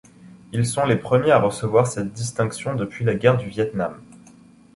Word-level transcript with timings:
Ils 0.51 0.65
sont 0.65 0.83
les 0.87 0.95
premiers 0.95 1.29
à 1.29 1.37
recevoir 1.37 1.85
cette 1.85 2.11
distinction 2.11 2.73
depuis 2.73 3.05
la 3.05 3.13
guerre 3.13 3.37
du 3.37 3.45
Viêtnam. 3.49 4.01